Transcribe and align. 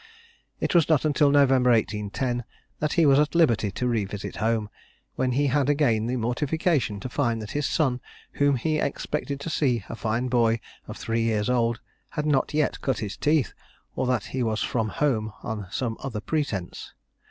It 0.59 0.73
was 0.73 0.89
not 0.89 1.05
until 1.05 1.29
November 1.29 1.69
1810 1.69 2.43
that 2.79 2.93
he 2.93 3.05
was 3.05 3.19
at 3.19 3.35
liberty 3.35 3.69
to 3.69 3.87
revisit 3.87 4.37
home, 4.37 4.67
when 5.13 5.33
he 5.33 5.45
had 5.45 5.69
again 5.69 6.07
the 6.07 6.15
mortification 6.15 6.99
to 7.01 7.07
find 7.07 7.39
that 7.39 7.51
his 7.51 7.67
son, 7.67 8.01
whom 8.31 8.55
he 8.55 8.79
expected 8.79 9.39
to 9.41 9.49
see 9.51 9.83
a 9.89 9.95
fine 9.95 10.27
boy 10.27 10.59
of 10.87 10.97
three 10.97 11.21
years 11.21 11.51
old, 11.51 11.81
had 12.09 12.25
not 12.25 12.51
yet 12.51 12.81
cut 12.81 12.97
his 12.97 13.15
teeth, 13.15 13.53
or 13.95 14.07
that 14.07 14.23
he 14.33 14.41
was 14.41 14.63
from 14.63 14.89
home 14.89 15.33
on 15.43 15.67
some 15.69 15.95
other 15.99 16.19
pretence. 16.19 16.95